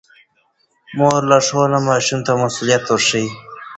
د 0.87 0.89
مور 0.97 1.21
لارښوونه 1.29 1.77
ماشوم 1.89 2.19
ته 2.25 2.31
مسووليت 2.41 2.83
ورښيي. 2.87 3.27